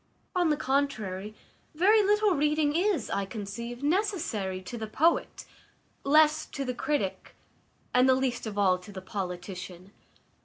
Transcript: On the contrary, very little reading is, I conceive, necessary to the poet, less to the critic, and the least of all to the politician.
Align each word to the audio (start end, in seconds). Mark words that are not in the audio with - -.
On 0.35 0.49
the 0.49 0.57
contrary, 0.57 1.35
very 1.75 2.01
little 2.01 2.31
reading 2.33 2.75
is, 2.75 3.11
I 3.11 3.23
conceive, 3.27 3.83
necessary 3.83 4.59
to 4.63 4.75
the 4.75 4.87
poet, 4.87 5.45
less 6.03 6.47
to 6.47 6.65
the 6.65 6.73
critic, 6.73 7.35
and 7.93 8.09
the 8.09 8.15
least 8.15 8.47
of 8.47 8.57
all 8.57 8.79
to 8.79 8.91
the 8.91 8.99
politician. 9.03 9.91